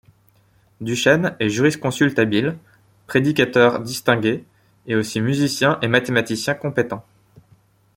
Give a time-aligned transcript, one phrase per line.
[0.79, 2.57] Duchaine est jurisconsulte habile,
[3.05, 4.43] prédicateur distingué
[4.87, 7.05] et aussi musicien et mathématicien compétent.